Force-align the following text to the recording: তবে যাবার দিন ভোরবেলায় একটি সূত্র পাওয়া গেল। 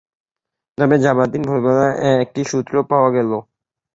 তবে 0.77 0.95
যাবার 1.03 1.27
দিন 1.33 1.43
ভোরবেলায় 1.49 1.95
একটি 2.23 2.41
সূত্র 2.51 2.73
পাওয়া 2.91 3.09
গেল। 3.15 3.31